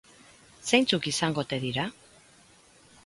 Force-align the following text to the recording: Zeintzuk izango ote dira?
Zeintzuk 0.69 1.09
izango 1.11 1.43
ote 1.45 1.61
dira? 1.67 1.87